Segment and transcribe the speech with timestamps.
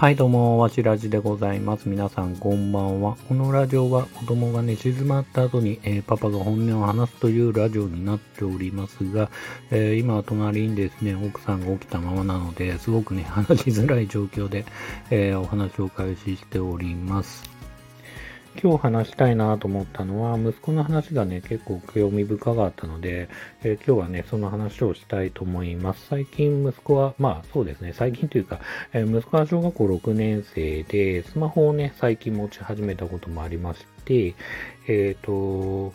[0.00, 1.88] はい、どうも、わしらじでございます。
[1.88, 3.16] 皆さん、こんばんは。
[3.28, 9.28] このラジオは、子供が寝静まった後に、えーパパが本音を話すというラジオになっておりますが、
[9.72, 14.66] えー今は隣にですね、奥さんが起きたままなので、すごくね、話しづらい状況で、
[15.10, 17.57] えーお話を開始しております。
[18.60, 23.28] 今日話したいなと思ったのは、息子の話がね、結構興味深かったので、
[23.62, 26.06] えー今日はね、その話をしたいと思います。
[26.08, 28.58] 最近息子は、まあそうですね、最近というか、
[28.92, 34.34] えー息子は小学校6年生で、スマホをね、最近持ち始めたこともありまして、
[34.88, 35.92] えっ、と、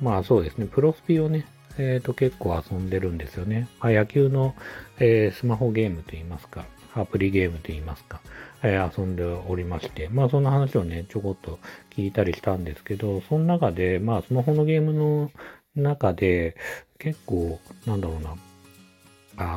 [0.00, 1.46] まあそうですね、プロスピをね、
[1.78, 3.68] えっ、と結構遊んでるんですよね。
[3.78, 4.56] まあ、野球の、
[4.98, 8.20] えスマホゲームといいますか、アプリゲームといいますか、
[8.62, 11.58] えー遊んでおりまして、まあそんな話をね、ちょこっと
[11.90, 15.30] 聞いたりしたんですけど、その中で、まあスマホのゲームの
[15.74, 16.56] 中で、
[16.98, 18.36] 結構、なんだろうな、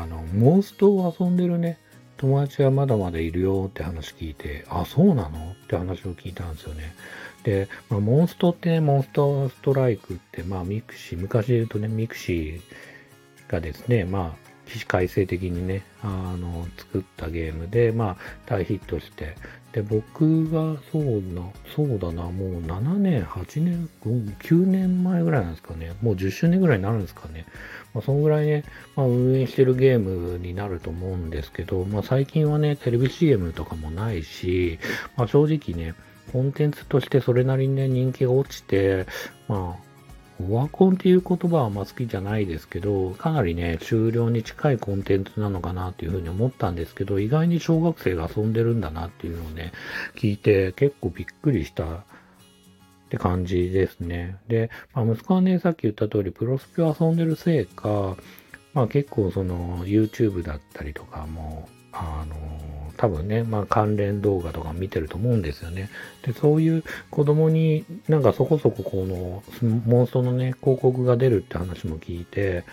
[0.02, 1.78] あの、モンストを遊んでるね、
[2.18, 5.52] 友達がまだまだいるよって話聞いて、あ、そうなの？
[5.52, 6.96] って話を聞いたんですよね。
[7.44, 19.36] で、まあ、モンストってね、モンストストライクって、まあ、ミクシー、昔で言うとね、ミクシーがですね、まあ、起死回生的にね、あの、作ったゲームで、まあ、大ヒットして、
[19.72, 21.44] で、僕が、そうな、
[21.76, 25.94] そうだな、もう7年、8年、9年前ぐらいなんですかね。
[26.02, 27.46] もう10周年ぐらいになるんですかね。
[27.94, 28.64] まあ、そんぐらいね、
[28.96, 34.80] まあ、運営してるゲームになると思うんですけど、まあ、最近はね、テレビ CM とかもないし、
[35.16, 35.96] まあ、正直ね、
[36.32, 39.06] コンテンツとしてそれなりにね、人気が落ちて、
[39.48, 39.87] まあ、
[40.40, 49.72] オワコンっていう言葉はあんま好きじゃないですけど、かなりね、終了に近いコンテンツなのかなっていうふうに思ったんですけど、意外に小学生が遊んでるんだなっていうのをね、
[50.16, 52.00] 聞いて結構びっくりしたっ
[53.10, 54.38] て感じですね。
[54.48, 58.18] で、まあ、息子はね、さっき言った通り、プロスピを遊んでるせいか、
[58.74, 65.90] まあ結構その YouTube だったりとかも、あの、多分ね、まあ関連動画とか見てると思うんですよね。
[66.24, 69.44] で、そういう子供になんかそこそここの
[69.86, 72.66] モンストのね、広告が出るって話も聞いて、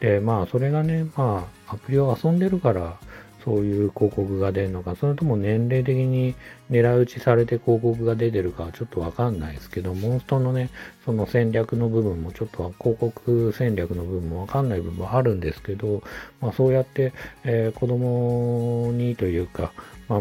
[0.00, 2.98] で、まあそれがね、まあアプリを遊んでるから、
[3.46, 6.34] そういう広告が出るのか、それとも年齢的に
[6.68, 10.68] 狙い撃ちされて広告が出てるかはちょっとわかんないですけど、モンストのね、
[11.04, 16.02] その戦略の部分もちょっと広告戦略の部分もわかんない部分もあるんですけど、
[16.40, 17.12] まあそうやって、
[17.44, 19.72] えー子供にというか、
[20.08, 20.20] まあ、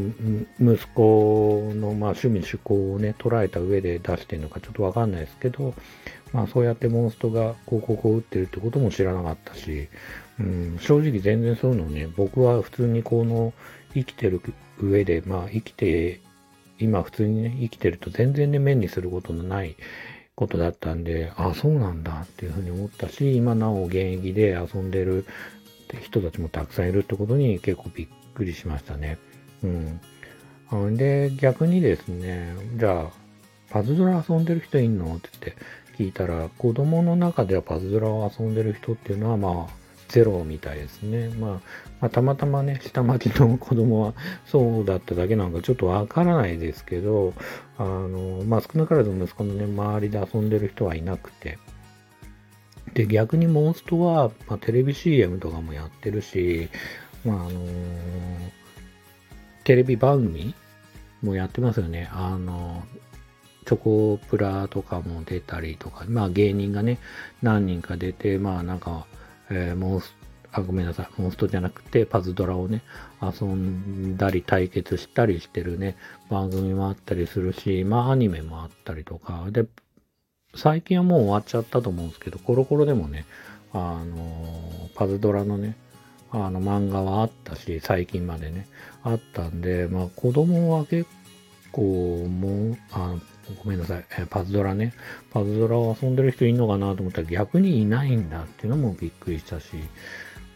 [0.60, 5.74] 息子のまあ趣味趣向をね、捉えた上で出してるのかちょっとわかんないですけど、
[6.32, 9.88] まあそうやってモンストが広告を打ってるってことも知らなかったし、
[10.40, 13.54] うん、正直全然そういうのね、僕は普通にこの
[13.94, 14.42] 生きてる
[14.82, 16.20] 上で、まあ生きて、
[16.80, 19.78] 今普通にね、生きてると全然ね、目にすることのない
[20.36, 25.26] ことだったんで、あ、そうなんだっていうふうに思ったし、今なお現役で遊んでる
[26.02, 29.18] 人たちもたくさんいるってことに結構びっくりしましたね。
[29.64, 30.98] うん。
[30.98, 33.12] で、逆にですね、じゃあ、
[33.70, 35.16] パズドラ遊んでる人いんの？
[35.16, 35.62] って言って
[35.98, 41.30] 聞いたら、子供の中ではパズドラを遊んでる人っていうのは、まあ、ゼロみたいですね。
[41.30, 41.62] まあ、ま
[42.08, 44.14] あ、たまたまね、下町の子供は
[44.46, 47.34] そうだっただけなのかちょっとわからないですけど、
[47.78, 51.58] あの、まあ、少なからず息子のね、周りで遊んでる人はいなくて。
[52.94, 56.70] で、逆にモンストは、まあ、テレビ CM とかもやってるし、
[57.26, 57.60] まあ、あの
[59.64, 60.54] テレビ番組
[61.24, 62.08] もやってますよね。
[62.14, 62.84] あの、
[63.66, 67.00] チョコプラとかも出たりとか、まあ芸人がね、
[67.42, 69.08] 何人か出て、まあなんか、
[69.50, 70.16] えーモンス
[70.56, 72.82] あ、ごめんなさい、モンストじゃなくて、パズドラをね、
[73.22, 75.98] 遊んだり対決したりしてるね、
[76.30, 79.66] 番組もあったりするし、まあアニメもあったりとか、で、
[80.56, 83.26] 最近はもう終わっちゃったと思うんですけど、コロコロでもね、
[83.74, 85.76] あの、パズドラのね、
[86.32, 88.66] あの漫画はあったし、最近までね、
[89.04, 91.10] あったんで、まあ子供は結
[91.74, 91.82] 構
[92.30, 93.20] もう、あの
[93.64, 94.94] ごめんなさい、えパズドラね、
[95.32, 99.68] パズドラを遊んでる人いるのかなと思ったら逆にいないんだっていうのもびっくりしたし、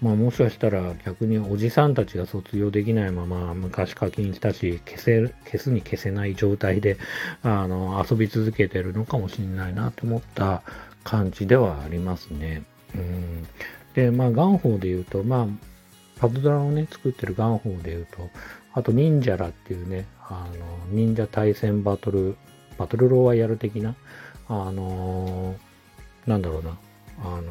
[0.02, 6.98] まあもしかしたら逆におじさんたちが卒業できないまま昔課金したし、消せる、消すに消せない状態で、
[7.44, 10.64] あの、遊び続けてるのかもしれないなと思った
[11.04, 12.64] 感じではありますね。
[12.96, 13.48] うん。
[13.94, 15.48] で、まあ、ガンホーで言うと、まあ、
[16.20, 18.30] パズドラをね、作ってるガンホーで言うと、
[18.74, 22.36] あと、忍者らっていうね、あの、忍者対戦バトル、
[22.80, 23.96] バトルロワイヤル的な、
[24.48, 25.56] あの
[26.26, 26.78] なんだろうな、
[27.24, 27.44] あの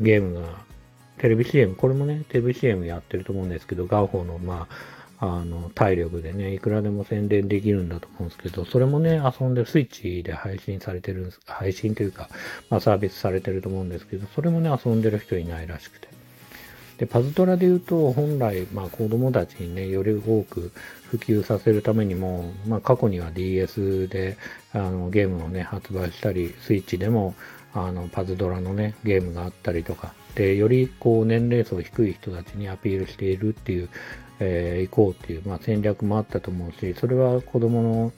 [0.00, 0.46] ゲームが、
[1.18, 12.28] テレビ CM、これもね、テレビ CM やってると思うんですけど、ガンホーの、まあ、あの、体力でね、いくらでも宣伝できるんだと思うんですけど、それもね、遊んでるスイッチで配信されてるんです、配信というか、
[12.70, 16.07] まあサービスされてると思うんですけど、それもね、遊んでる人いないらしくて。
[16.98, 20.72] で、パズドラで言うと、本来、まあ、子供たちにね、より多く
[21.10, 24.36] 普及させるためにも、まあ、過去には DS で、
[24.72, 27.34] あの、ゲームをね、発売したり、スイッチでも、
[27.72, 33.88] あの、パズドラのね、ゲームがあったりとか、で、より、こう、年齢層低い人たちにアピールしているっていう、
[34.40, 38.12] えー、行こうっていう、まあ、戦略もあったと思うし、それは子供の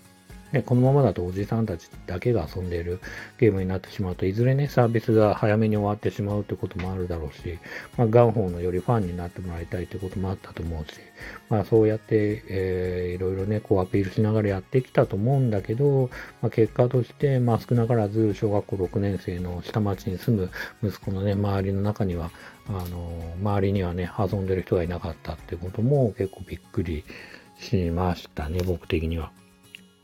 [0.53, 3.01] ね、このままだとおじさんたちだけが遊んでいる
[3.39, 7.59] ゲームになってしまうといずれね、サービスが早めに終わってしまうってこともあるだろうし、
[7.97, 10.99] まあ、ガンホーのよりファンになってもらいたいってこともあったと思うし、
[11.49, 16.11] まあ、そうやって、えー、いろいろね、こうアピールしながらやってきたと思うんだけど、
[16.43, 20.51] まあ、結果として、まあ、少なからず小学校6年生の下町に住
[20.83, 22.31] む息子のね、周りの中には、
[22.69, 27.05] あの、周りにはね、遊んでる人がいなかったってことも結構びっくり
[27.59, 29.31] しましたね、僕的には。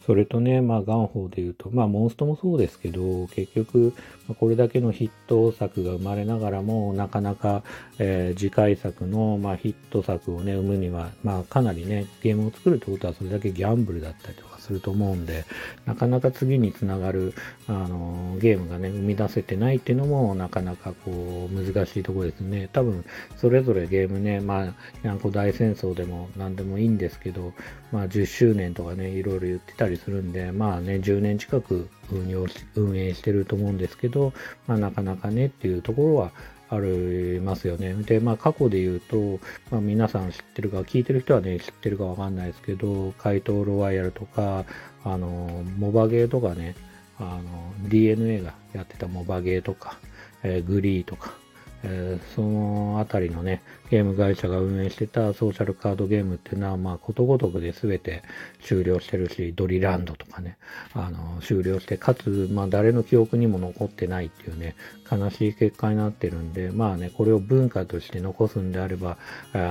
[0.07, 3.93] それとね、まあ、ガンホーで言うと、まあ、モンストもそうですけど、結局、
[4.39, 7.65] これだけのヒット作が生まれながらも、なかなか、
[7.99, 15.45] えー、次回作の、まあ、ヒット作をね、生むには、まあ、かなりね、ゲームを作るってことはそれだけギャンブルだったりとか、すると思うんで、
[15.85, 17.35] なかなか次につながる、
[17.69, 22.69] あの、ゲームがね、生み出せてないっていうのも、なかなかこう、難しいところですね。
[22.73, 23.05] 多分、
[23.37, 24.75] それぞれゲームね、まあ、
[25.05, 27.53] ヤンコ大戦争でも何でもいいんですけど、
[27.93, 34.33] まあ、10周年とかね、いろいろ言ってたりするんで、まあね、10年近く運用運営してると思うんですけど、
[34.67, 36.33] まあ、なかなかねっていうところは、
[36.69, 37.95] ありますよね。
[37.95, 39.39] で、まあ過去で言うと、
[39.71, 44.65] まあ皆さん知ってるか、聞いてる人はね、知ってるかわかんないですけど、怪盗ロワイヤルとか、
[45.05, 46.75] あの、モバゲーとかね、
[47.19, 49.99] あの、DNA がやってたモバゲーとか、
[50.43, 51.35] えー、グリーとか、
[51.83, 58.23] えー、そのあたりのね、ゲーム会社が運営してたソーシャルカードゲームっていうのは、まあ、ことごとくで全て
[58.63, 60.57] 終了してるし、ドリランドとかね、
[60.95, 64.75] あの、終了して、かつ、まあ、誰の記憶にも残ってないっていうね、
[65.11, 69.19] 悲しい結果になってるんで、まあね、これを文化として残すんであれば、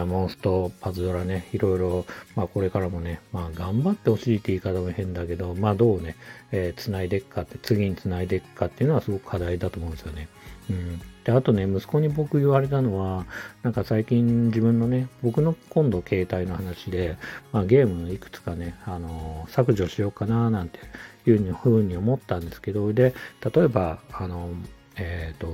[0.06, 2.06] モンスト、パズドラね、いろいろ、
[2.36, 6.16] まあ、これからもね、まあ、頑張ってほしいって言い方も変だけど、まあ、どうね、
[6.52, 10.30] えー、繋いでいくかって、次に繋いでいくかっていうのはすごく課題だと思うんですよね。
[10.70, 11.02] うん。
[11.26, 13.26] で、あとね、息子に僕言われたのは、
[13.64, 17.18] なんか最近自分のね、僕の今度携帯の話で、
[17.52, 20.80] まあゲームいくつかね、あのー、削除しようかななんて
[21.26, 23.16] いうふうに思ったんですけど、で、
[23.54, 24.50] 例えば、あの、
[24.98, 25.48] えっ、ー、と、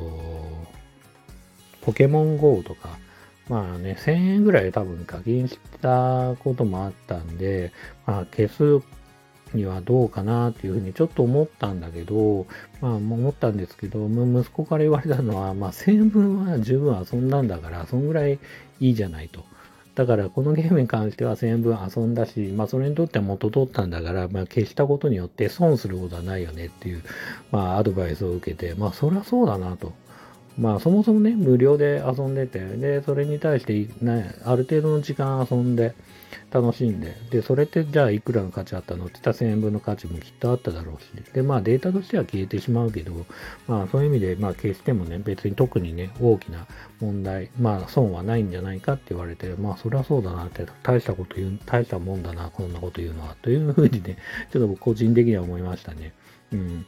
[1.81, 2.99] ポケモン GO とか、
[3.47, 7.71] まあね、1000円ぐらい多分課金したこともあったんで、
[8.05, 8.81] まあ消す
[9.53, 12.45] にはどうかなっていうふうにちょっと思ったんだけど、
[12.81, 18.39] まあ思ったんですけど、息子から言われたのは、まあ1000分は十分遊んだんだから、そんぐらい
[18.79, 19.43] いいじゃないと。
[19.93, 27.03] だからこのゲームに関しては1000分遊んだし、まあそれにとっては元取ったんだから、まあ消したことによって損することはないよねっていう、
[27.51, 29.93] まあアドバイスを受けて、まあそりゃそうだなと。
[30.57, 35.93] まあそもそもね、無料で遊んでて、で、それに対して、ね、ある程度の時間遊んで、
[36.51, 39.05] 楽しんで、で、それってじゃあいくらの価値あったの？
[39.05, 43.13] って言ったら1000円分の価値もきっとあっただろうし、で、まあデータとしては消えてしまうけど、
[43.67, 46.67] まあそういう意味で、まあ消してもね、別に特にね、大きな
[46.99, 54.17] 問題、まあ損はないんじゃないかって言われて、まあそりゃそうだなって、大したこと言う、大したもんだな、こんなこと言うのは、というふうにね、
[54.51, 56.13] ちょっと僕個人的には思いましたね。
[56.51, 56.85] うん。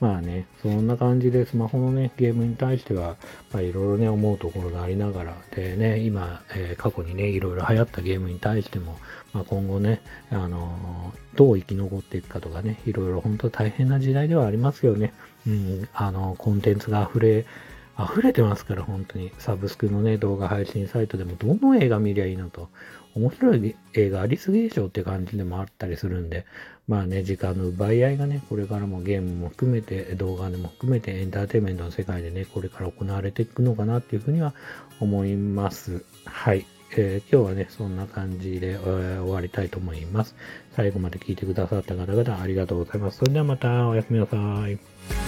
[0.00, 3.16] まあね、そんな感じでスマホのね、ゲームに対しては、
[3.52, 8.98] まあいろいろね、思うところがありながら、でね、今、えー、過去にね、いろいろ流行ったゲームに対しても、
[9.32, 15.12] まあ今後ね、あの、どう生き残っていくかとかね、いろいろ本当大変な時代ではありますよね。
[15.46, 17.46] うん、あの、コンテンツが溢れ、
[17.98, 19.32] 溢れてますから、本当に。
[19.38, 22.68] サブスクのね、動画配信サイトでもどの映画見りゃいいのと。
[23.14, 26.46] 面白い映画ありすぎでしょって感じでもあったりするんで、
[26.88, 34.52] まあね、時間の奪い合いがね、これからもゲームも含めて、動画でも含めてエンターテインメントの世界でね、これから行われていくのかなっていうふうには
[35.00, 36.04] 思います。
[36.24, 36.66] はい。
[36.92, 40.34] えー、今日はね、そんな感じで、えー、終わりたいと思います。
[40.76, 43.18] 最後まで聞いてくださった方々ありがとうございます。
[43.18, 44.36] それではまたおやすみなさ
[44.68, 45.23] い。